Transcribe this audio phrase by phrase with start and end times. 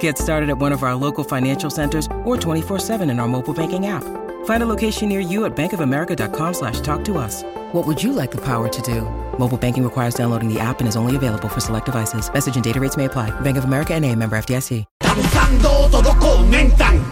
[0.00, 3.86] Get started at one of our local financial centers or 24-7 in our mobile banking
[3.86, 4.04] app.
[4.44, 7.44] Find a location near you at bankofamerica.com slash talk to us.
[7.72, 9.02] What would you like the power to do?
[9.38, 12.32] Mobile banking requires downloading the app and is only available for select devices.
[12.32, 13.30] Message and data rates may apply.
[13.40, 14.84] Bank of America and a member FDIC.
[15.00, 17.02] Danzando todos comentan.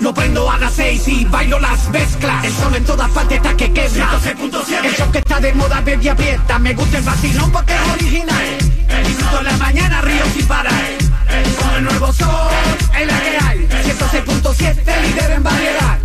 [0.00, 2.44] Lo prendo a las seis y bailo las mezclas.
[2.44, 4.20] El sol en todas partes está que quebra.
[4.20, 4.84] 106.7.
[4.84, 6.58] El show que está de moda, baby aprieta.
[6.58, 8.58] Me gusta el vacilón porque es original.
[9.06, 11.03] Disfruto en la mañana, río sin parar.
[11.76, 12.50] El nuevo sol,
[12.98, 13.58] es la que hay.
[13.84, 15.98] 106.7, líder en variedad.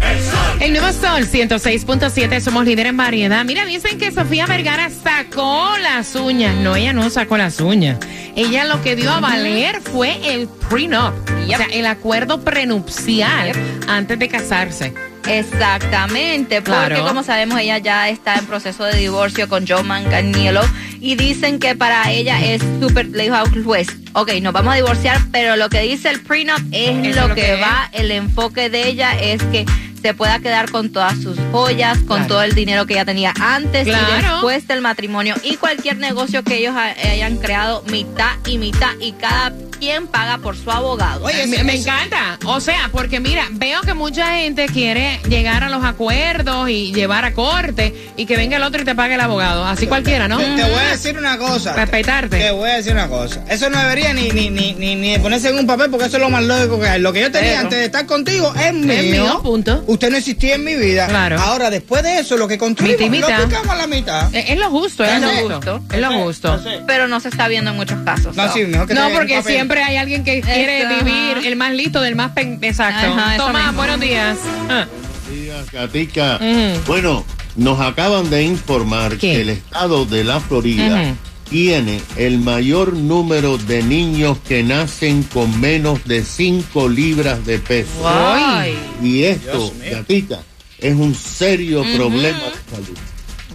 [0.60, 3.46] El nuevo Sol 106.7, somos líder en variedad.
[3.46, 6.54] Mira, dicen que Sofía Vergara sacó las uñas.
[6.56, 7.98] No, ella no sacó las uñas.
[8.36, 11.14] Ella lo que dio a valer fue el prenup,
[11.44, 13.52] o sea, el acuerdo prenupcial
[13.88, 14.94] antes de casarse.
[15.28, 17.06] Exactamente, porque Claro.
[17.08, 20.62] como sabemos ella ya está en proceso de divorcio con Joe Manganiello
[21.00, 24.78] y dicen que para ella es súper, le dijo al juez, ok, nos vamos a
[24.78, 28.88] divorciar, pero lo que dice el prenup es Eso lo que, va, el enfoque de
[28.88, 29.66] ella es que
[30.02, 32.28] se pueda quedar con todas sus joyas, con Claro.
[32.28, 36.58] todo el dinero que ella tenía antes y después del matrimonio y cualquier negocio que
[36.58, 41.26] ellos ha- hayan creado mitad y mitad y cada quien paga por su abogado.
[41.48, 42.38] me, me encanta.
[42.46, 47.26] O sea, porque mira, veo que mucha gente quiere llegar a los acuerdos y llevar
[47.26, 49.66] a corte y que venga el otro y te pague el abogado.
[49.66, 50.38] Así cualquiera, ¿no?
[50.38, 51.74] Te, te voy a decir una cosa.
[51.74, 52.38] Respetarte.
[52.38, 53.44] Te voy a decir una cosa.
[53.50, 56.18] Eso no debería ni, ni, ni, ni, ni de ponerse en un papel porque eso
[56.18, 57.02] es lo más lógico que hay.
[57.02, 59.04] Lo que yo tenía Pero- antes de estar contigo es mío.
[59.24, 59.84] mío, punto.
[59.88, 61.08] Usted no existía en mi vida.
[61.08, 61.40] Claro.
[61.40, 64.34] Ahora, después de eso, lo que construimos, lo picamos a la mitad.
[64.36, 65.82] Es, es lo justo, es lo justo.
[65.92, 66.62] Es lo justo.
[66.88, 68.36] Pero no se está viendo en muchos casos.
[68.36, 68.54] No, so.
[68.54, 69.54] sí, mejor que No, porque papel.
[69.70, 71.48] Siempre hay alguien que quiere Eso, vivir ajá.
[71.48, 73.06] el más listo del más pen- exacto.
[73.14, 73.78] Ajá, eso Tomás, mismo.
[73.78, 74.38] buenos días.
[74.68, 74.88] Ah,
[75.32, 76.38] días, Gatica.
[76.42, 76.82] Ujú.
[76.88, 77.24] Bueno,
[77.56, 79.18] nos acaban de informar ¿Qué?
[79.20, 81.14] que el estado de la Florida
[81.52, 87.90] tiene el mayor número de niños que nacen con menos de 5 libras de peso.
[88.08, 88.76] Ay.
[89.04, 89.72] Y esto.
[89.92, 90.42] Gatita,
[90.80, 92.98] es un serio problema de salud.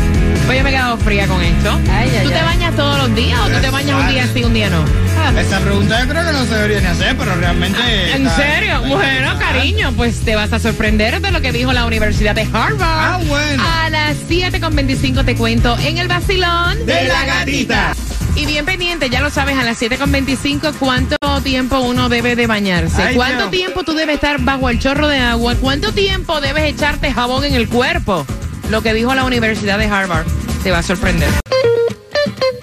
[0.46, 1.80] Pues yo me he quedado fría con esto.
[1.90, 2.46] Ay, ay, ¿Tú te ay.
[2.46, 5.11] bañas todos los días o tú te bañas un día sí, un día no?
[5.24, 7.80] Ah, Esa pregunta yo creo que no se debería ni hacer, pero realmente.
[8.16, 8.82] ¿En está- serio?
[8.88, 12.76] Bueno, cariño, pues te vas a sorprender de lo que dijo la Universidad de Harvard.
[12.82, 13.64] Ah, bueno.
[13.64, 17.94] A las 7.25 te cuento en el vacilón De la gatita.
[18.36, 23.02] Y bien pendiente, ya lo sabes, a las 7.25 cuánto tiempo uno debe de bañarse.
[23.02, 25.56] Ay, ¿Cuánto tiempo tú debes estar bajo el chorro de agua?
[25.56, 28.26] ¿Cuánto tiempo debes echarte jabón en el cuerpo?
[28.70, 30.26] Lo que dijo la Universidad de Harvard.
[30.64, 31.30] Te va a sorprender.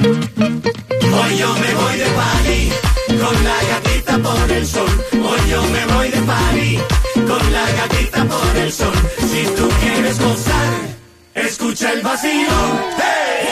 [0.08, 2.72] Hoy yo me voy de party
[3.20, 5.04] con la gatita por el sol.
[5.12, 6.78] Hoy yo me voy de party
[7.26, 8.94] con la gatita por el sol.
[9.18, 10.72] Si tú quieres gozar,
[11.34, 12.48] escucha el vacío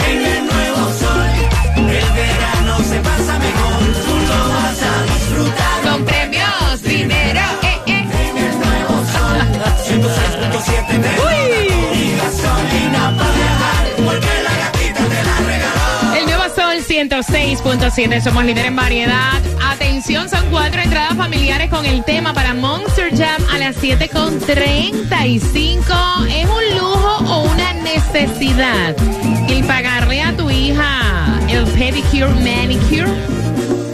[0.08, 1.30] En el nuevo sol,
[1.76, 3.80] el verano se pasa mejor.
[4.06, 7.40] Tú lo vas a disfrutar con premios, dinero.
[7.64, 8.08] Eh, eh.
[8.08, 9.38] En el nuevo sol,
[9.84, 11.10] 106.7 de
[11.98, 13.45] y gasolina para
[18.22, 19.42] somos líder en variedad.
[19.62, 26.28] Atención, son cuatro entradas familiares con el tema para Monster Jam a las 7.35.
[26.28, 28.94] ¿Es un lujo o una necesidad
[29.48, 33.10] el pagarle a tu hija el pedicure, manicure?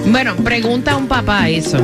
[0.07, 1.79] Bueno, pregunta a un papá eso.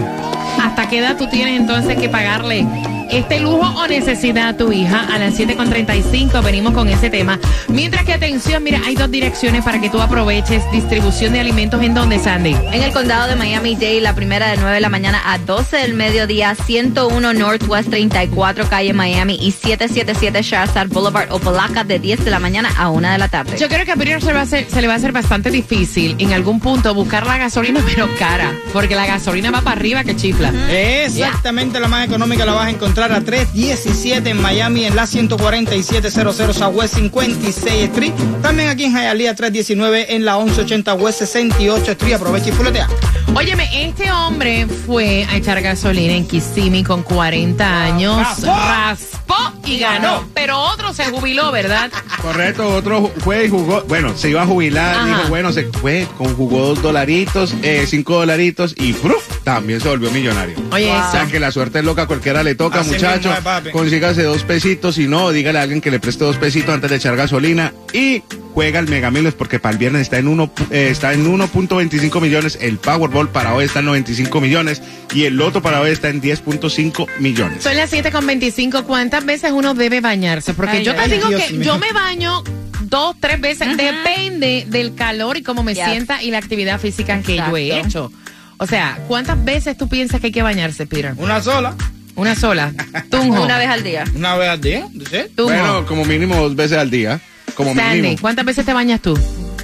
[0.63, 2.65] ¿Hasta qué edad tú tienes entonces que pagarle
[3.11, 5.07] este lujo o necesidad a tu hija?
[5.13, 7.39] A las 7.35 venimos con ese tema.
[7.69, 11.95] Mientras que atención, mira, hay dos direcciones para que tú aproveches distribución de alimentos en
[11.95, 12.55] donde, Sandy.
[12.73, 15.95] En el condado de Miami-Dade, la primera de 9 de la mañana a 12 del
[15.95, 22.39] mediodía, 101 Northwest 34 calle Miami y 777 Shahrzad Boulevard, Opalaca, de 10 de la
[22.39, 23.57] mañana a 1 de la tarde.
[23.59, 25.51] Yo creo que a Peter se, va a hacer- se le va a hacer bastante
[25.51, 30.05] difícil en algún punto buscar la gasolina, pero cara, porque la gasolina va para arriba
[30.05, 30.53] que chifla.
[30.69, 36.57] Exactamente la más económica la vas a encontrar a 317 en Miami en la 14700
[36.57, 38.13] Southwest 56 Street.
[38.43, 42.15] También aquí en Hialeah 319 en la 1180 West 68 Street.
[42.15, 42.89] Aprovecha y fuletea.
[43.35, 50.25] Óyeme, este hombre fue a echar gasolina en Kissimmee con 40 años, raspó y ganó,
[50.35, 51.91] pero otro se jubiló, ¿verdad?
[52.21, 55.07] Correcto, otro fue y jugó, bueno, se iba a jubilar, Ajá.
[55.07, 59.23] dijo, bueno, se fue, con, jugó dos dolaritos, eh, cinco dolaritos y ¡fruf!
[59.55, 60.57] También se volvió millonario.
[60.73, 63.29] Oye, O sea que la suerte es loca, cualquiera le toca, Así muchacho.
[63.31, 63.71] mismo papi.
[63.71, 66.97] Consígase dos pesitos, si no, dígale a alguien que le preste dos pesitos antes de
[66.97, 68.23] echar gasolina y
[68.53, 72.21] juega el Mega Millions porque para el viernes está en uno, eh, está en 1.25
[72.21, 74.83] millones, el Powerball para hoy está en 95 millones
[75.15, 77.63] y el Loto para hoy está en 10.5 millones.
[77.63, 78.85] Son las 7.25.
[78.85, 80.53] ¿Cuántas veces uno debe bañarse?
[80.55, 81.63] Porque Ay, yo te ay, digo Dios que mío.
[81.63, 82.43] yo me baño
[82.83, 83.77] dos, tres veces.
[83.77, 88.13] Depende del calor y cómo me sienta y la actividad física que yo he hecho.
[88.59, 91.15] O sea, ¿cuántas veces tú piensas que hay que bañarse, Peter?
[91.17, 91.75] Una sola,
[92.17, 92.73] Una sola.
[93.11, 93.43] Tunjo.
[93.43, 94.05] Una vez al día.
[94.15, 94.87] una vez al día.
[95.11, 95.19] ¿sí?
[95.37, 95.53] Tunjo.
[95.53, 97.21] Bueno, como mínimo dos veces al día,
[97.55, 98.21] como Sandy, mínimo.
[98.21, 99.17] ¿cuántas veces te bañas tú?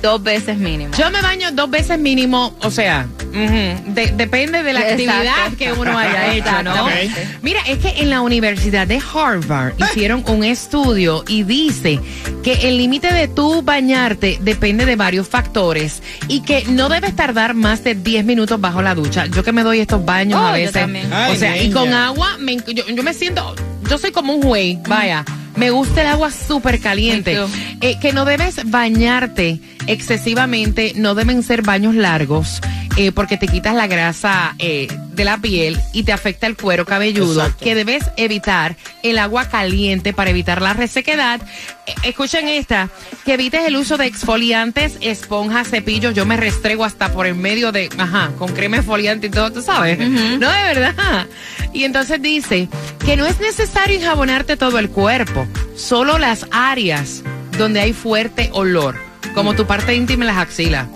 [0.05, 0.95] Dos veces mínimo.
[0.99, 5.03] Yo me baño dos veces mínimo, o sea, ujú, de- depende de la Exacto.
[5.11, 6.89] actividad que uno haya hecho, ¿no?
[6.91, 7.39] Exactamente.
[7.41, 12.01] Mira, es que en la Universidad de Harvard hicieron un estudio y dice
[12.43, 17.55] que el límite de tú bañarte depende de varios factores y que no debes tardar
[17.55, 19.25] más de 10 minutos bajo la ducha.
[19.25, 20.73] Yo que me doy estos baños Oh, a yo veces.
[20.83, 21.11] también.
[21.11, 23.55] o sea, y con agua, me yo, yo me siento,
[23.89, 25.25] yo soy como un güey, vaya.
[25.57, 27.39] Me gusta el agua súper caliente.
[27.81, 32.61] Eh, que no debes bañarte excesivamente, no deben ser baños largos,
[32.97, 36.85] eh, porque te quitas la grasa eh, de la piel y te afecta el cuero
[36.85, 37.43] cabelludo.
[37.43, 37.65] Exacto.
[37.65, 41.41] Que debes evitar el agua caliente para evitar la resequedad.
[41.87, 42.89] Eh, escuchen esta,
[43.25, 46.15] que evites el uso de exfoliantes, esponjas, cepillos.
[46.15, 49.61] Yo me restrego hasta por el medio de, ajá, con crema exfoliante y todo, tú
[49.61, 49.99] sabes.
[49.99, 51.27] No, de verdad.
[51.73, 52.69] Y entonces dice
[53.05, 57.23] que no es necesario enjabonarte todo el cuerpo, solo las áreas
[57.59, 58.97] donde hay fuerte olor,
[59.35, 60.87] como tu parte íntima y las axilas.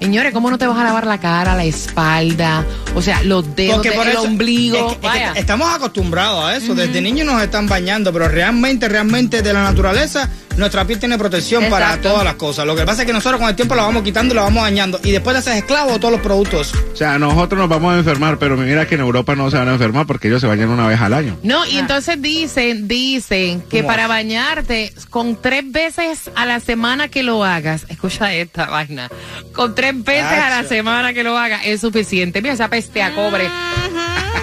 [0.00, 2.64] Señores, ¿cómo no te vas a lavar la cara, la espalda?
[2.94, 4.76] O sea, los dedos, por el eso- ombligo.
[4.76, 5.32] es que- es que vaya.
[5.34, 6.74] estamos acostumbrados a eso.
[6.74, 11.70] Desde niños nos están bañando, pero realmente, realmente de la naturaleza, nuestra piel tiene protección
[11.70, 12.66] para todas las cosas.
[12.66, 14.62] Lo que pasa es que nosotros con el tiempo la vamos quitando y la vamos
[14.62, 15.00] dañando.
[15.04, 16.74] Y después te haces esclavo de todos los productos.
[16.92, 19.68] O sea, nosotros nos vamos a enfermar, pero mira que en Europa no se van
[19.68, 21.38] a enfermar porque ellos se bañan una vez al año.
[21.42, 27.22] No, y entonces dicen, dicen que para bañarte con tres veces a la semana que
[27.22, 29.08] lo hagas, escucha esta vaina,
[29.52, 32.42] con tres veces a la semana que lo hagas es suficiente.
[32.42, 33.48] Mira esa peste a cobre.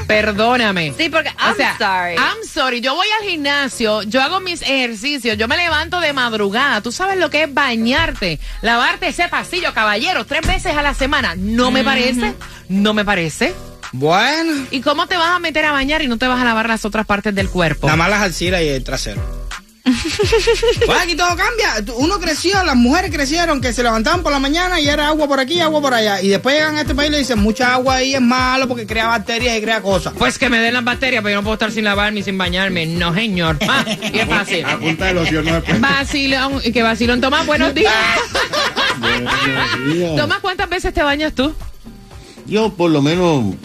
[0.08, 0.94] Perdóname.
[0.98, 2.16] Sí, porque I'm o sea, sorry.
[2.16, 2.82] I'm sorry.
[2.82, 6.82] Yo voy al gimnasio, yo hago mis ejercicios, yo me levanto de madrugada.
[6.82, 11.36] Tú sabes lo que es bañarte, lavarte ese pasillo, caballero, tres veces a la semana.
[11.36, 12.34] No me parece,
[12.70, 13.54] no me parece.
[13.92, 16.68] Bueno, ¿Y cómo te vas a meter a bañar y no te vas a lavar
[16.68, 17.88] las otras partes del cuerpo?
[17.88, 19.45] nada más las alciras y el trasero.
[19.86, 21.94] Bueno, aquí todo cambia.
[21.98, 25.40] Uno creció, las mujeres crecieron que se levantaban por la mañana y era agua por
[25.40, 26.22] aquí, agua por allá.
[26.22, 28.88] Y después llegan a este país y le dicen, mucha agua ahí es malo porque
[28.88, 30.14] crea bacterias y crea cosas.
[30.18, 32.38] Pues que me den las bacterias, pero yo no puedo estar sin lavarme y sin
[32.38, 32.86] bañarme.
[32.86, 33.58] No, señor.
[33.68, 34.64] Ah, y es fácil.
[34.64, 35.62] A punta de loción no.
[35.80, 37.94] Vacilón, y que vacilón, Tomás, buenos días.
[40.16, 41.54] Tomás, ¿cuántas veces te bañas tú?
[42.46, 43.56] Yo por lo menos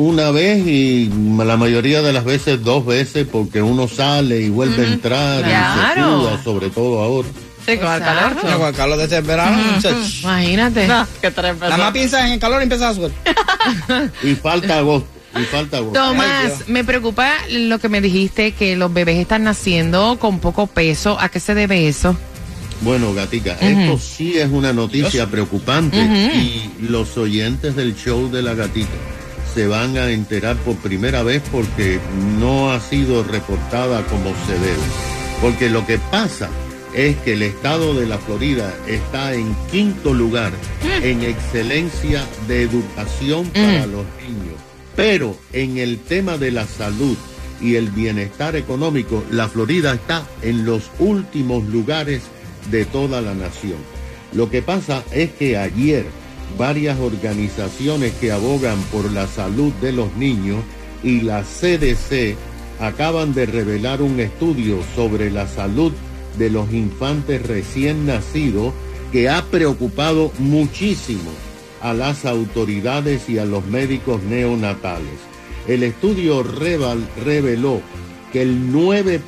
[0.00, 4.84] una vez y la mayoría de las veces dos veces porque uno sale y vuelve
[4.86, 6.20] a entrar y se Claro.
[6.20, 7.28] suda, sobre todo ahora.
[7.66, 8.36] Sí, con el calor.
[8.40, 10.20] Con el calor de este verano, muchachos.
[10.22, 10.86] Imagínate.
[10.88, 11.06] Nada
[11.76, 13.10] más piensas en el calor y empiezas a sudar.
[14.22, 16.00] Y falta agosto, y falta agosto.
[16.02, 16.68] Ay, Tomás, Dios.
[16.68, 21.18] me preocupa lo que me dijiste, que los bebés están naciendo con poco peso.
[21.20, 22.16] ¿A qué se debe eso?
[22.82, 28.54] Bueno, Gatica, esto sí es una noticia preocupante y los oyentes del show de la
[28.54, 28.88] Gatita
[29.54, 31.98] se van a enterar por primera vez porque
[32.38, 35.10] no ha sido reportada como se debe.
[35.40, 36.48] Porque lo que pasa
[36.94, 40.52] es que el estado de la Florida está en quinto lugar
[41.02, 44.58] en excelencia de educación para los niños.
[44.96, 47.16] Pero en el tema de la salud
[47.60, 52.22] y el bienestar económico, la Florida está en los últimos lugares
[52.70, 53.78] de toda la nación.
[54.32, 56.06] Lo que pasa es que ayer
[56.58, 60.62] varias organizaciones que abogan por la salud de los niños
[61.02, 62.36] y la CDC
[62.80, 65.92] acaban de revelar un estudio sobre la salud
[66.38, 68.72] de los infantes recién nacidos
[69.12, 71.30] que ha preocupado muchísimo
[71.82, 75.18] a las autoridades y a los médicos neonatales.
[75.66, 77.80] El estudio revel- reveló
[78.32, 79.20] que el 9%,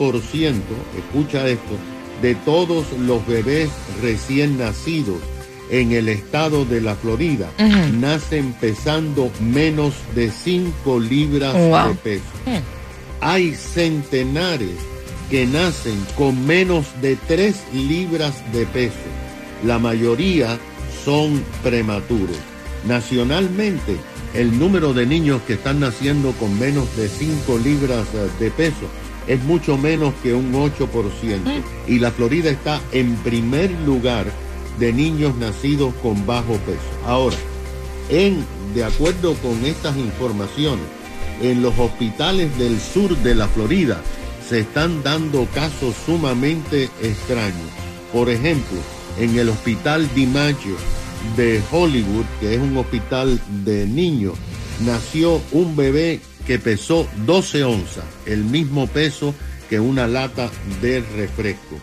[0.98, 1.76] escucha esto,
[2.20, 3.68] de todos los bebés
[4.00, 5.16] recién nacidos
[5.70, 7.50] en el estado de la Florida
[8.00, 11.88] nacen pesando menos de 5 libras Wow.
[11.88, 12.62] de peso.
[13.20, 14.76] Hay centenares
[15.30, 18.96] que nacen con menos de 3 libras de peso.
[19.64, 20.58] La mayoría
[21.04, 22.36] son prematuros.
[22.86, 23.96] Nacionalmente,
[24.34, 28.86] el número de niños que están naciendo con menos de 5 libras eh, de peso
[29.26, 31.62] es mucho menos que un 8%.
[31.86, 34.26] Y la Florida está en primer lugar
[34.78, 36.80] de niños nacidos con bajo peso.
[37.06, 37.36] Ahora,
[38.08, 40.84] en, de acuerdo con estas informaciones,
[41.40, 44.00] en los hospitales del sur de la Florida
[44.48, 47.70] se están dando casos sumamente extraños.
[48.12, 48.78] Por ejemplo,
[49.18, 50.76] en el hospital DiMaggio
[51.36, 54.34] de Hollywood, que es un hospital de niños,
[54.84, 59.34] nació un bebé que pesó 12 onzas, el mismo peso
[59.68, 60.50] que una lata
[60.80, 61.78] de refresco.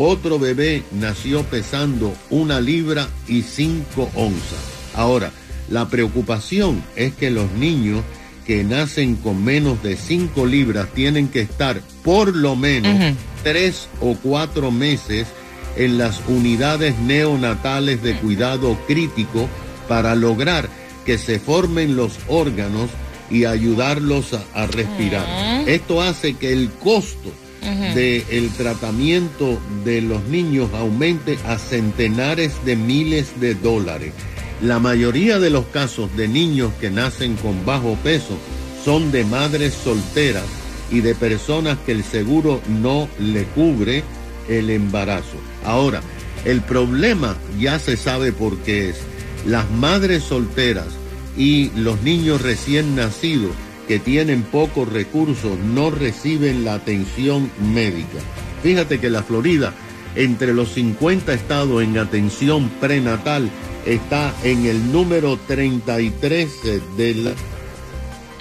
[0.00, 4.60] Otro bebé nació pesando una libra y cinco onzas.
[4.94, 5.32] Ahora,
[5.68, 8.04] la preocupación es que los niños
[8.46, 14.14] que nacen con menos de 5 libras tienen que estar por lo menos tres o
[14.14, 15.26] cuatro meses
[15.76, 19.48] en las unidades neonatales de cuidado crítico
[19.86, 20.68] para lograr
[21.04, 22.88] que se formen los órganos
[23.30, 25.68] y ayudarlos a, a respirar.
[25.68, 27.30] Esto hace que el costo
[27.94, 34.12] del tratamiento de los niños aumente a centenares de miles de dólares.
[34.60, 38.38] La mayoría de los casos de niños que nacen con bajo peso
[38.84, 40.46] son de madres solteras
[40.90, 44.02] y de personas que el seguro no le cubre
[44.48, 45.36] el embarazo.
[45.64, 46.00] Ahora,
[46.44, 48.96] el problema ya se sabe por qué es.
[49.46, 50.88] Las madres solteras
[51.36, 53.52] y los niños recién nacidos
[53.88, 58.18] que tienen pocos recursos no reciben la atención médica.
[58.62, 59.72] Fíjate que la Florida,
[60.14, 63.48] entre los 50 estados en atención prenatal,
[63.86, 66.50] está en el número 33
[66.96, 67.32] de la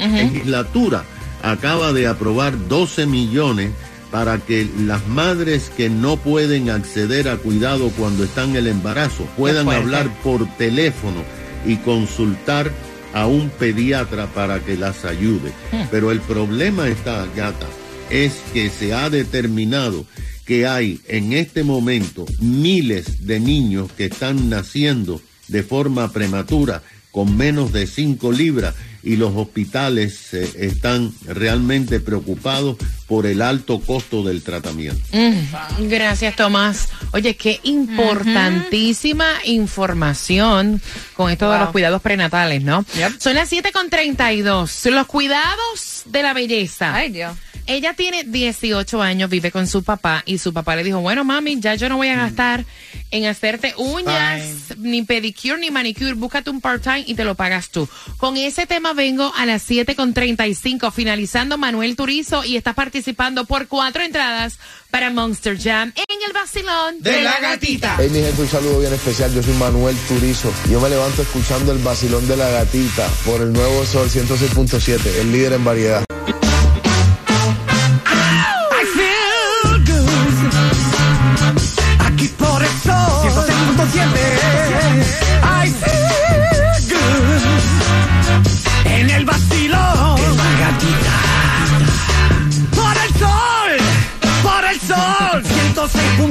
[0.05, 1.05] legislatura.
[1.41, 3.71] Acaba de aprobar 12 millones
[4.11, 9.25] para que las madres que no pueden acceder a cuidado cuando están en el embarazo
[9.37, 11.23] puedan hablar por teléfono
[11.65, 12.71] y consultar
[13.17, 15.51] a un pediatra para que las ayude.
[15.89, 17.65] Pero el problema está, gata,
[18.11, 20.05] es que se ha determinado
[20.45, 27.35] que hay en este momento miles de niños que están naciendo de forma prematura con
[27.35, 28.75] menos de 5 libras
[29.07, 32.75] y los hospitales eh, están realmente preocupados
[33.07, 35.01] por el alto costo del tratamiento.
[35.13, 36.89] Mm, Gracias, Tomás.
[37.13, 40.81] Oye, qué importantísima información
[41.15, 42.83] con esto de los cuidados prenatales, ¿no?
[43.17, 44.87] Son las 7 con 32.
[44.87, 46.93] Los cuidados de la belleza.
[46.93, 47.31] Ay, Dios.
[47.67, 51.59] Ella tiene 18 años, vive con su papá y su papá le dijo, bueno, mami,
[51.59, 52.63] ya yo no voy a gastar
[53.11, 54.41] en hacerte uñas,
[54.77, 57.89] ni pedicure, ni manicure, búscate un part-time y te lo pagas tú.
[58.15, 63.43] Con ese tema vengo a las 7 con 35, finalizando Manuel Turizo y estás participando
[63.43, 64.59] por cuatro entradas
[64.89, 67.97] para Monster Jam en el vacilón De la gatita.
[67.99, 69.33] Hey mi gente, un saludo bien especial.
[69.33, 70.53] Yo soy Manuel Turizo.
[70.71, 75.33] Yo me levanto escuchando el vacilón de la gatita por el nuevo Sol 106.7, el
[75.33, 76.05] líder en variedad.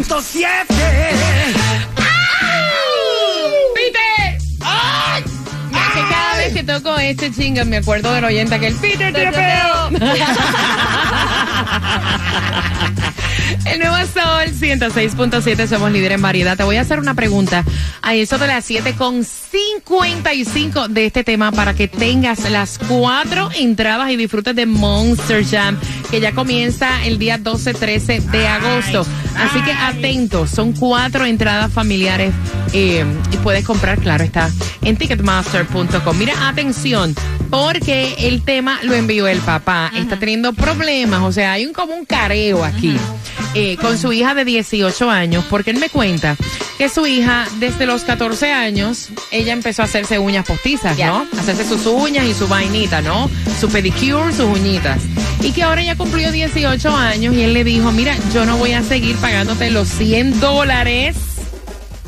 [0.03, 0.67] 106.7.
[3.75, 4.39] ¡Peter!
[4.61, 5.25] ¡Ay!
[5.25, 9.11] Es que cada vez que toco este chinga me acuerdo del oyente que el Peter
[9.13, 9.91] te peo.
[13.67, 16.57] El nuevo Sol 106.7, somos líder en variedad.
[16.57, 17.65] Te voy a hacer una pregunta
[18.03, 23.51] a eso de las 7 con 55 de este tema para que tengas las cuatro
[23.57, 25.79] entradas y disfrutes de Monster Jam,
[26.11, 29.07] que ya comienza el día 12-13 de agosto.
[29.37, 32.33] Así que atentos, son cuatro entradas familiares
[32.73, 34.51] eh, y puedes comprar, claro, está
[34.83, 36.19] en ticketmaster.com.
[36.19, 37.15] Mira, atención,
[37.51, 39.91] porque el tema lo envió el papá.
[39.95, 42.97] Está teniendo problemas, o sea, hay un como un careo aquí
[43.55, 46.37] eh, con su hija de 18 años, porque él me cuenta
[46.79, 51.27] que su hija, desde los 14 años, ella empezó a hacerse uñas postizas, ¿no?
[51.39, 53.31] Hacerse sus uñas y su vainita, ¿no?
[53.61, 55.01] Su pedicure, sus uñitas.
[55.43, 58.73] Y que ahora ya cumplió 18 años y él le dijo, mira, yo no voy
[58.73, 61.17] a seguir pagándote los 100 dólares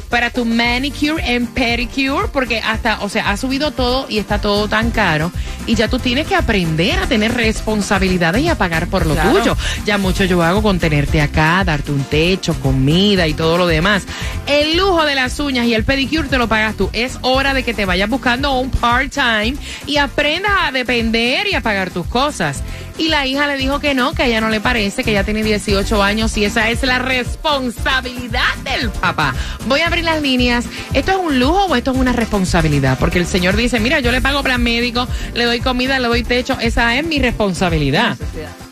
[0.08, 4.68] para tu manicure and pedicure, porque hasta, o sea, ha subido todo y está todo
[4.68, 5.30] tan caro.
[5.66, 9.32] Y ya tú tienes que aprender a tener responsabilidades y a pagar por lo Claro.
[9.38, 9.56] tuyo.
[9.84, 14.04] Ya mucho yo hago con tenerte acá, darte un techo, comida y todo lo demás.
[14.46, 16.88] El lujo de las uñas y el pedicure te lo pagas tú.
[16.92, 19.54] Es hora de que te vayas buscando un part-time
[19.86, 22.62] y aprendas a depender y a pagar tus cosas.
[22.98, 25.22] Y la hija le dijo que no, que a ella no le parece, que ella
[25.22, 29.34] tiene 18 años y esa es la responsabilidad del papá.
[29.66, 30.64] Voy a abrir las líneas.
[30.92, 32.98] ¿Esto es un lujo o esto es una responsabilidad?
[32.98, 36.24] Porque el señor dice, mira, yo le pago plan médico, le doy comida, le doy
[36.24, 38.16] techo, esa es mi responsabilidad.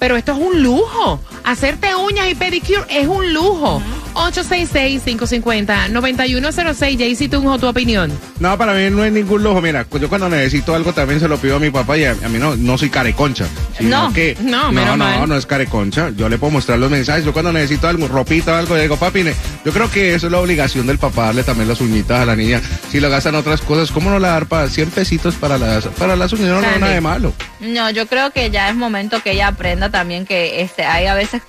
[0.00, 1.20] Pero esto es un lujo.
[1.44, 3.80] Hacerte uñas y pedicure es un lujo.
[4.16, 6.98] 866-550-9106.
[6.98, 8.10] Jaycee Tunjo, tu opinión.
[8.40, 9.60] No, para mí no es ningún lujo.
[9.60, 12.28] Mira, yo cuando necesito algo también se lo pido a mi papá y a, a
[12.28, 13.46] mí no, no soy careconcha.
[13.80, 16.10] No, que, no, no, no, no es careconcha.
[16.16, 17.24] Yo le puedo mostrar los mensajes.
[17.24, 19.24] Yo cuando necesito algo, ropita o algo, le digo, papi,
[19.64, 22.36] yo creo que eso es la obligación del papá, darle también las uñitas a la
[22.36, 22.60] niña.
[22.90, 26.16] Si lo gastan otras cosas, ¿cómo no la dar para 100 pesitos para las, para
[26.16, 26.48] las uñas?
[26.48, 27.32] No, no, nada de malo.
[27.60, 31.14] No, yo creo que ya es momento que ella aprenda también que este hay a
[31.14, 31.42] veces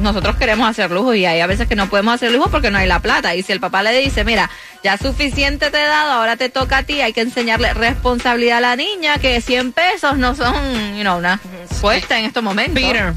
[0.00, 2.78] nosotros queremos hacer lujo y hay a veces que no podemos hacer lujo porque no
[2.78, 3.34] hay la plata.
[3.34, 4.50] Y si el papá le dice, mira,
[4.82, 8.60] ya suficiente te he dado, ahora te toca a ti, hay que enseñarle responsabilidad a
[8.60, 10.54] la niña, que 100 pesos no son,
[10.96, 11.40] you know, una
[11.80, 12.74] cuesta en estos momentos.
[12.74, 13.14] Peter.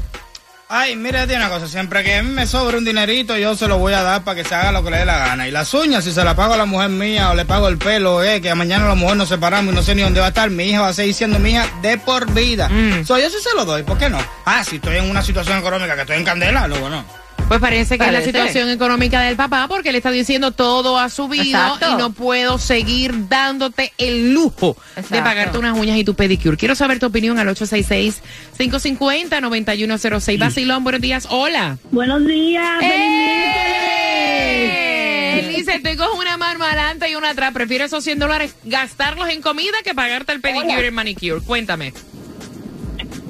[0.74, 3.68] Ay, mira, tiene una cosa, siempre que a mí me sobre un dinerito, yo se
[3.68, 5.46] lo voy a dar para que se haga lo que le dé la gana.
[5.46, 7.76] Y las uñas, si se la pago a la mujer mía o le pago el
[7.76, 10.28] pelo, eh, que mañana la mujer nos separamos y no sé ni dónde va a
[10.30, 12.70] estar, mi hija va a seguir siendo mi hija de por vida.
[12.70, 13.04] Mm.
[13.04, 14.18] So, yo sí se lo doy, ¿por qué no?
[14.46, 17.04] Ah, si estoy en una situación económica que estoy en candela, luego no.
[17.48, 21.10] Pues parece que es la situación económica del papá porque le está diciendo todo ha
[21.10, 21.92] subido Exacto.
[21.92, 24.76] y no puedo seguir dándote el lujo
[25.10, 26.56] de pagarte unas uñas y tu pedicure.
[26.56, 30.38] Quiero saber tu opinión al 866-550-9106.
[30.38, 31.26] Basilón, buenos días.
[31.30, 31.76] Hola.
[31.90, 32.82] Buenos días.
[32.82, 35.48] ¡Eh!
[35.56, 37.52] Dice, estoy con una mano adelante y una atrás.
[37.52, 41.40] Prefiero esos 100 dólares gastarlos en comida que pagarte el pedicure y el manicure.
[41.40, 41.92] Cuéntame.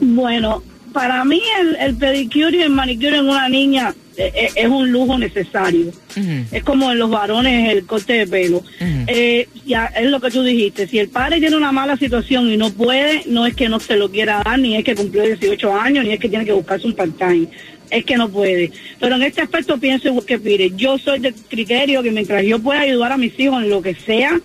[0.00, 4.68] Bueno, para mí el, el pedicure y el manicure en una niña eh, eh, es
[4.68, 5.92] un lujo necesario.
[6.50, 8.62] Es como en los varones el corte de pelo.
[9.06, 10.86] Eh, ya es lo que tú dijiste.
[10.86, 13.96] Si el padre tiene una mala situación y no puede, no es que no se
[13.96, 16.86] lo quiera dar, ni es que cumplió 18 años, ni es que tiene que buscarse
[16.86, 17.48] un part-time.
[17.90, 18.70] Es que no puede.
[19.00, 20.72] Pero en este aspecto pienso igual que Pire.
[20.76, 23.94] Yo soy del criterio que mientras yo pueda ayudar a mis hijos en lo que
[23.94, 24.38] sea,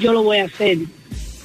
[0.00, 0.78] yo lo voy a hacer.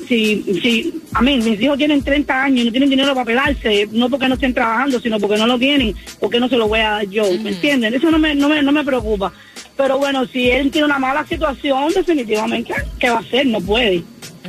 [0.08, 3.88] Si, si, a mí, mis hijos tienen 30 años y no tienen dinero para pelarse,
[3.92, 6.80] no porque no estén trabajando, sino porque no lo tienen, porque no se lo voy
[6.80, 7.94] a dar yo, ¿me entienden?
[7.94, 9.34] Eso no me, no me, no me preocupa.
[9.76, 13.46] Pero bueno, si él tiene una mala situación, definitivamente, ¿qué va a hacer?
[13.46, 14.04] No puede.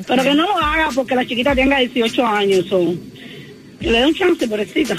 [0.06, 2.66] Pero que no lo haga porque la chiquita tenga 18 años,
[3.80, 4.96] que le dé un chance, pobrecita.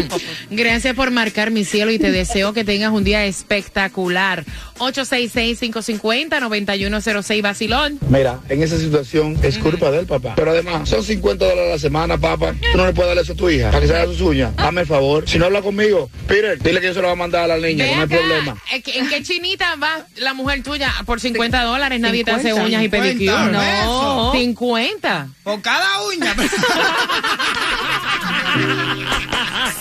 [0.50, 4.44] Gracias por marcar mi cielo y te deseo que tengas un día espectacular.
[4.78, 7.98] 866-550-9106 Basilón.
[8.08, 10.32] Mira, en esa situación es culpa del papá.
[10.36, 12.54] Pero además, son 50 dólares a la semana, papá.
[12.72, 14.52] Tú no le puedes dar eso a tu hija para que se haga sus uñas.
[14.56, 15.28] Hazme el favor.
[15.28, 17.66] Si no habla conmigo, Peter, dile que yo se lo voy a mandar a la
[17.66, 18.56] niña, que no hay problema.
[18.72, 20.92] ¿en qué- ¿En qué chinita va la mujer tuya?
[21.04, 23.58] Por 50 dólares nadie te hace 50, uñas y 50 pedicure.
[23.58, 24.32] pesos.
[24.32, 25.28] 50.
[25.42, 26.34] Por cada uña.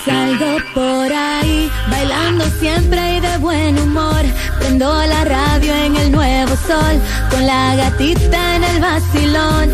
[0.05, 4.23] Salgo por ahí, bailando siempre y de buen humor.
[4.59, 9.69] Prendo la radio en el nuevo sol, con la gatita en el vacilón.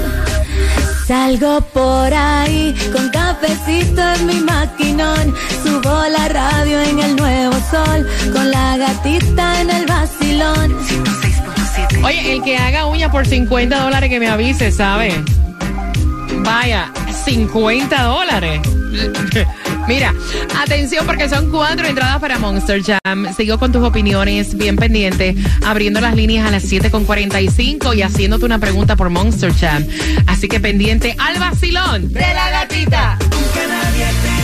[1.08, 5.36] Salgo por ahí, con cafecito en mi maquinón.
[5.63, 10.75] Subo la radio en el nuevo sol, con la gatita en el vacilón.
[12.03, 15.23] Oye, el que haga uñas por 50 dólares que me avise, ¿sabe?
[16.43, 16.91] Vaya,
[17.25, 18.62] 50 dólares.
[19.88, 20.13] Mira,
[20.60, 23.34] atención porque son cuatro entradas para Monster Jam.
[23.36, 28.60] Sigo con tus opiniones, bien pendiente, abriendo las líneas a las 7.45 y haciéndote una
[28.60, 29.86] pregunta por Monster Jam.
[30.27, 33.17] Así que pendiente al vacilón de la gatita.
[33.53, 34.35] Que nadie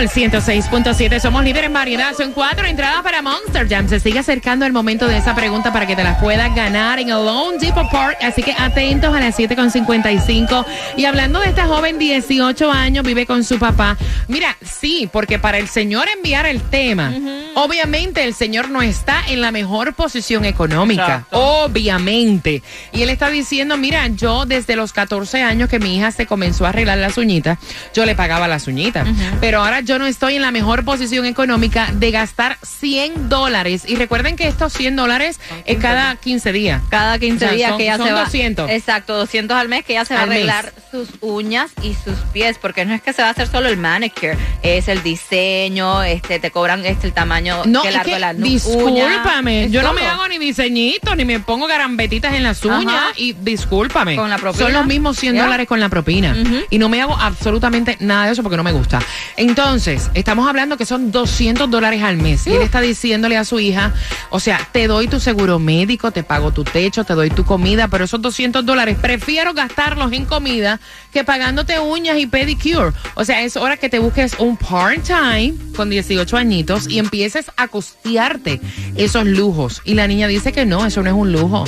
[0.00, 1.20] Sol 106.7.
[1.20, 2.14] Somos líderes en variedad.
[2.16, 3.86] Son cuatro entradas para Monster Jam.
[3.86, 7.10] Se sigue acercando el momento de esa pregunta para que te las puedas ganar en
[7.10, 8.16] el Lone Depot Park.
[8.22, 10.64] Así que atentos a las 7.55.
[10.96, 13.98] Y hablando de esta joven, 18 años, vive con su papá.
[14.26, 17.12] Mira, sí, porque para el señor enviar el tema,
[17.54, 21.26] obviamente el señor no está en la mejor posición económica.
[21.30, 22.62] Obviamente.
[22.92, 26.64] Y él está diciendo, mira, yo desde los 14 años que mi hija se comenzó
[26.64, 27.58] a arreglar las uñitas,
[27.92, 29.06] yo le pagaba las uñitas.
[29.42, 33.82] Pero ahora yo no estoy en la mejor posición económica de gastar 100 dólares.
[33.86, 36.82] Y recuerden que estos 100 dólares es cada 15 días.
[36.90, 38.24] Cada 15 O sea, días son- que ella son se va.
[38.24, 38.70] 200.
[38.70, 40.38] Exacto, 200 al mes que ella se va Al a mes.
[40.38, 43.68] arreglar sus uñas y sus pies, porque no es que se va a hacer solo
[43.68, 48.06] el manicure, es el diseño, este te cobran este el tamaño No, que es largo
[48.08, 51.66] que, de la discúlpame, uña, yo es no me hago ni diseñitos, ni me pongo
[51.66, 53.12] garambetitas en las uñas Ajá.
[53.16, 54.16] y discúlpame.
[54.16, 54.64] Con la propina.
[54.64, 55.44] Son los mismos 100 Ya.
[55.44, 56.36] dólares con la propina.
[56.70, 59.00] Y no me hago absolutamente nada de eso porque no me gusta.
[59.36, 62.46] Entonces, estamos hablando que son 200 dólares al mes.
[62.46, 63.92] Y él está diciéndole a su hija,
[64.30, 67.88] o sea, te doy tu seguro médico, te pago tu techo, te doy tu comida,
[67.88, 70.80] pero esos 200 dólares prefiero gastarlos en comida
[71.12, 72.92] que pagándote uñas y pedicure.
[73.14, 77.68] O sea, es hora que te busques un part-time con 18 añitos y empieces a
[77.68, 78.60] costearte
[78.96, 79.82] esos lujos.
[79.84, 81.64] Y la niña dice que no, eso no es un lujo.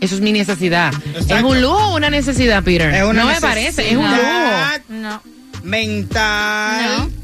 [0.00, 0.92] Eso es mi necesidad.
[1.14, 2.92] ¿Es un lujo o una necesidad, Peter?
[2.92, 4.16] Es una no me parece, es un lujo.
[4.16, 5.22] necesidad No.
[5.62, 7.08] mental.
[7.08, 7.21] Que,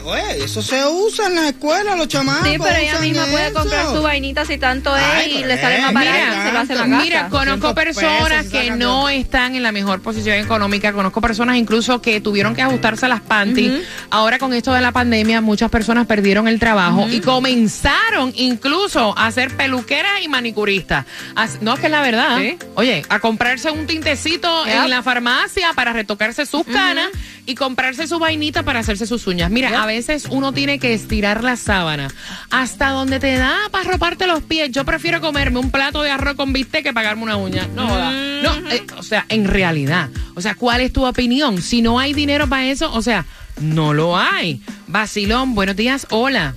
[0.00, 2.46] oye, eso se usa en la escuela, los chamacos.
[2.48, 5.78] Sí, pero ella misma puede comprar su vainita si tanto es Ay, y le sale
[5.78, 7.02] eh, más barato se lo hace en la casa.
[7.04, 10.92] Mira, conozco 200 pesos personas que no están en la mejor posición económica.
[10.92, 13.72] Conozco personas incluso que tuvieron que ajustarse a las panties.
[14.10, 19.30] Ahora con esto de la pandemia, muchas personas perdieron el trabajo y comenzaron incluso a
[19.32, 21.06] ser peluqueras y manicuristas.
[21.34, 22.38] As- No, es que es la verdad.
[22.38, 22.56] Sí.
[22.74, 24.74] Oye, a comprarse un tintecito Yep.
[24.84, 27.08] en la farmacia para retocarse sus canas
[27.46, 29.50] y comprarse su vainita para hacerse sus uñas.
[29.50, 32.08] Mira, a veces uno tiene que estirar la sábana
[32.50, 34.70] hasta donde te da para roparte los pies.
[34.72, 37.66] Yo prefiero comerme un plato de arroz con bistec que pagarme una uña.
[37.74, 40.10] No, no, eh, o sea, en realidad.
[40.34, 41.62] O sea, ¿cuál es tu opinión?
[41.62, 43.24] Si no hay dinero para eso, o sea,
[43.58, 44.60] no lo hay.
[44.86, 46.54] Vacilón, buenos días, hola.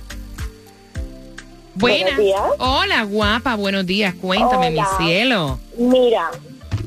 [1.76, 2.16] Buenas.
[2.16, 2.42] Buenos días.
[2.58, 4.14] Hola, guapa, buenos días.
[4.20, 4.86] Cuéntame, Hola.
[4.98, 5.60] mi cielo.
[5.78, 6.30] Mira,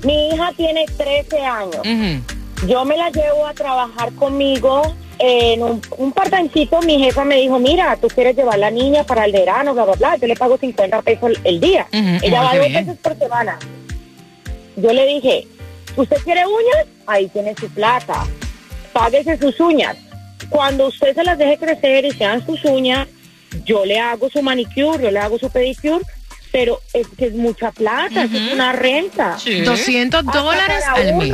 [0.03, 2.21] mi hija tiene 13 años.
[2.67, 6.81] Yo me la llevo a trabajar conmigo en un, un partancito.
[6.81, 9.93] Mi jefa me dijo, mira, tú quieres llevar la niña para el verano, bla, bla,
[9.93, 10.15] bla.
[10.17, 11.87] Yo le pago 50 pesos el, día.
[11.91, 13.59] Ella oh, va dos veces por semana.
[14.75, 15.47] Yo le dije,
[15.95, 16.85] ¿usted quiere uñas?
[17.07, 18.25] Ahí tiene su plata.
[18.93, 19.97] Páguese sus uñas.
[20.49, 23.07] Cuando usted se las deje crecer y sean sus uñas,
[23.65, 26.05] yo le hago su manicure, yo le hago su pedicure,
[26.51, 29.37] pero es que es mucha plata, es una renta.
[29.65, 31.33] 200 Hasta dólares para al mes.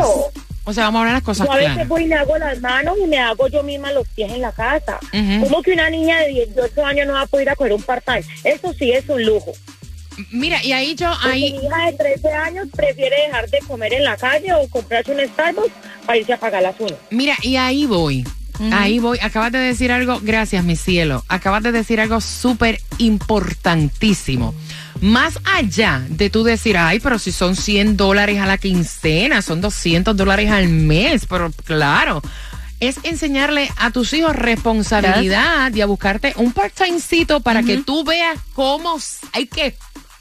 [0.66, 1.88] O sea, vamos a hablar las cosas Yo a veces claras.
[1.90, 4.52] voy y me hago las manos y me hago yo misma los pies en la
[4.52, 4.98] casa.
[5.14, 5.44] Ujú.
[5.46, 7.84] ¿Cómo que una niña de 18 años no va a poder ir a coger un
[7.84, 8.24] part-time?
[8.44, 9.52] Eso sí es un lujo.
[10.32, 14.04] Mira, y ahí yo, ahí, Mi hija de 13 años prefiere dejar de comer en
[14.04, 15.72] la calle o comprarse un Starbucks
[16.06, 17.00] para irse a pagar las uñas.
[17.10, 18.24] mira, y ahí voy.
[18.72, 19.18] Ahí voy.
[19.24, 21.24] Acabas de decir algo, gracias, mi cielo.
[21.28, 24.54] Acabas de decir algo súper importantísimo.
[25.04, 29.60] Más allá de tú decir, ay, pero si son 100 dólares a la quincena, son
[29.60, 32.22] 200 dólares al mes, pero claro,
[32.80, 38.40] es enseñarle a tus hijos responsabilidad y a buscarte un part-timecito para que tú veas
[38.54, 38.98] cómo
[39.34, 39.76] hay que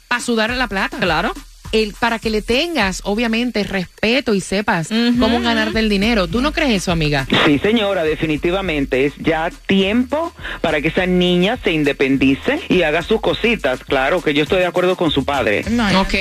[0.09, 0.97] para sudar la plata.
[0.99, 1.33] Claro.
[1.73, 6.27] El, para que le tengas, obviamente, respeto y sepas cómo ganarte el dinero.
[6.27, 7.27] ¿Tú no crees eso, amiga?
[7.45, 10.31] Sí, señora, definitivamente es ya tiempo
[10.61, 13.83] para que esa niña se independice y haga sus cositas.
[13.83, 15.65] Claro que yo estoy de acuerdo con su padre.
[15.97, 16.13] Ok.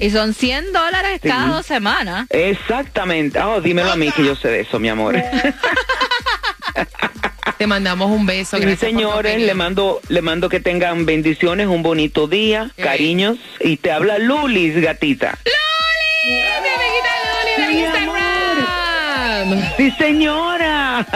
[0.00, 1.28] Y son 100 dólares Sí.
[1.28, 2.26] cada dos semanas.
[2.30, 3.40] Exactamente.
[3.40, 5.16] Oh, dímelo a mí que yo sé de eso, mi amor.
[7.58, 8.56] Te mandamos un beso.
[8.56, 13.36] Sí, gracias señores, le mando, le mando que tengan bendiciones, un bonito día, cariños.
[13.60, 15.38] Y te habla Lulis, gatita.
[16.26, 18.28] Mi amiguita Luli de Instagram.
[19.76, 21.06] Sí, señora.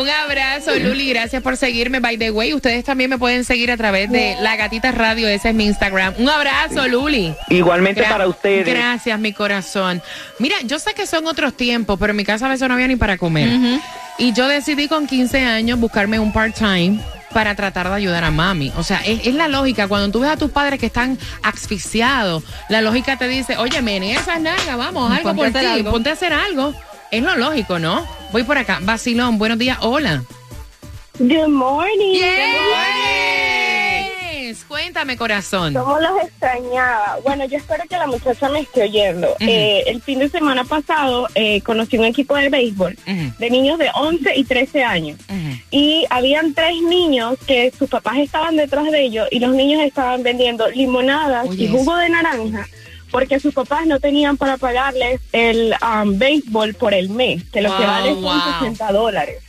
[0.00, 1.08] Un abrazo, Luli.
[1.10, 2.00] Gracias por seguirme.
[2.00, 5.28] By the way, ustedes también me pueden seguir a través de La Gatita Radio.
[5.28, 6.14] Ese es mi Instagram.
[6.18, 7.34] Un abrazo, Luli.
[7.50, 8.66] Igualmente Gra- para ustedes.
[8.66, 10.02] Gracias, mi corazón.
[10.38, 12.88] Mira, yo sé que son otros tiempos, pero en mi casa a veces no había
[12.88, 13.48] ni para comer.
[14.18, 17.00] Y yo decidí con 15 años buscarme un part-time
[17.32, 18.70] para tratar de ayudar a mami.
[18.76, 19.88] O sea, es, es la lógica.
[19.88, 24.20] Cuando tú ves a tus padres que están asfixiados, la lógica te dice, oye, menea
[24.20, 25.90] esas nalgas, vamos, algo Ponte por a hacer ti, algo.
[25.90, 26.74] ponte a hacer algo.
[27.10, 28.06] Es lo lógico, ¿no?
[28.32, 28.78] Voy por acá.
[28.82, 30.22] Vacilón, buenos días, hola.
[31.18, 32.20] Good morning.
[34.68, 35.74] Cuéntame, corazón.
[35.74, 37.18] ¿Cómo los extrañaba?
[37.24, 39.28] Bueno, yo espero que la muchacha me esté oyendo.
[39.40, 42.96] Eh, el fin de semana pasado eh, conocí un equipo de béisbol
[43.38, 45.18] de niños de 11 y 13 años.
[45.70, 50.22] y habían tres niños que sus papás estaban detrás de ellos y los niños estaban
[50.22, 52.68] vendiendo limonadas Oye, y jugo de naranja
[53.12, 57.68] porque sus papás no tenían para pagarles el um, béisbol por el mes, que lo
[57.76, 58.40] que Wow, vale son wow.
[58.60, 59.42] 60 dólares.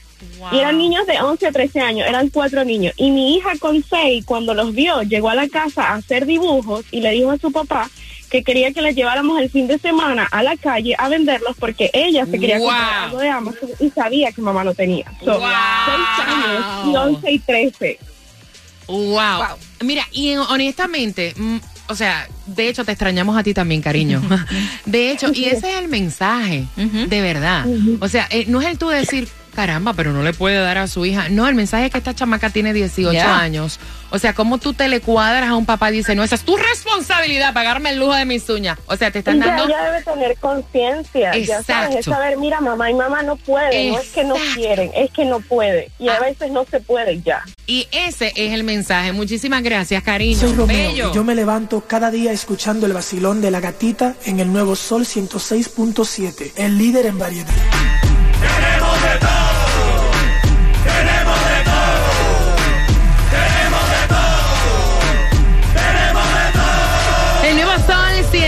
[0.52, 2.94] Y eran niños de 11 a 13 años, eran cuatro niños.
[2.98, 6.86] Y mi hija con seis, cuando los vio, llegó a la casa a hacer dibujos
[6.92, 7.90] y le dijo a su papá
[8.30, 11.90] que quería que la lleváramos el fin de semana a la calle a venderlos porque
[11.94, 12.68] ella se quería Wow.
[12.68, 15.06] comprar algo de Amazon y sabía que mamá no tenía.
[15.24, 15.50] So, Wow.
[15.86, 18.00] seis años y 11 y 13.
[18.88, 19.44] Wow.
[19.82, 21.58] Mira, y en- honestamente, mm,
[21.90, 24.22] o sea, de hecho te extrañamos a ti también, cariño.
[24.86, 27.66] De hecho, y ese es el mensaje, de verdad.
[28.02, 30.88] O sea, eh, no es el tú decir, caramba, pero no le puede dar a
[30.88, 31.30] su hija.
[31.30, 33.40] No, el mensaje es que esta chamaca tiene 18 Ya.
[33.40, 33.80] años.
[34.10, 36.42] O sea, ¿cómo tú te le cuadras a un papá y dice, no, esa es
[36.44, 38.78] tu responsabilidad, pagarme el lujo de mis uñas?
[38.86, 39.66] O sea, te están ya, dando...
[39.66, 44.00] ella debe tener conciencia, ya sabes, es saber, mira, mamá y mamá no pueden, no
[44.00, 45.90] es que no quieren, es que no puede.
[46.00, 46.18] Y Ah.
[46.18, 47.44] a veces no se puede ya.
[47.66, 49.14] Y ese es el mensaje.
[49.14, 50.40] Muchísimas gracias, cariño.
[50.40, 51.10] Soy Romeo Bello.
[51.12, 54.76] y yo me levanto cada día escuchando el vacilón de la gatita en el nuevo
[54.76, 57.50] Sol 106.7, el líder en variedad.
[58.56, 59.73] Queremos de todo.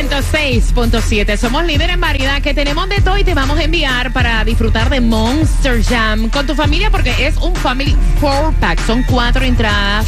[0.09, 1.37] 106.7.
[1.37, 4.89] Somos líder en variedad que tenemos de todo y te vamos a enviar para disfrutar
[4.89, 8.85] de Monster Jam con tu familia porque es un Family Four Pack.
[8.85, 10.05] Son cuatro entradas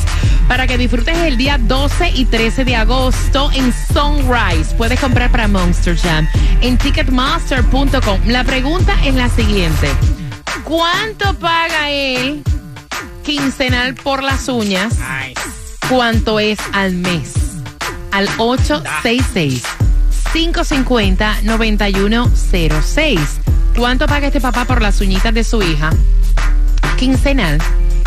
[0.47, 4.75] para que disfrutes el día 12 y 13 de agosto en Sunrise.
[4.75, 6.27] Puedes comprar para Monster Jam
[6.61, 8.19] en ticketmaster.com.
[8.27, 9.89] La pregunta es la siguiente.
[10.63, 12.43] ¿Cuánto paga él
[13.25, 14.93] quincenal por las uñas?
[15.89, 17.33] ¿Cuánto es al mes?
[18.11, 18.27] Al
[20.33, 23.19] 866-550-9106.
[23.75, 25.91] ¿Cuánto paga este papá por las uñitas de su hija?
[26.97, 27.59] Quincenal.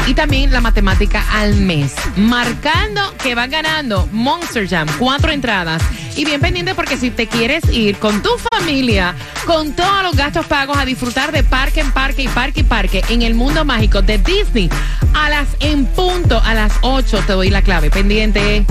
[0.06, 1.94] Y también la matemática al mes.
[2.16, 4.88] Marcando que va ganando Monster Jam.
[4.98, 5.83] Cuatro entradas.
[6.16, 9.14] Y bien pendiente porque si te quieres ir con tu familia,
[9.46, 13.04] con todos los gastos pagos a disfrutar de parque en parque y parque y parque
[13.09, 14.68] en el mundo mágico de Disney,
[15.14, 17.90] a las en punto, a las 8 te doy la clave.
[17.90, 18.64] Pendiente.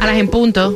[0.00, 0.74] A las en punto.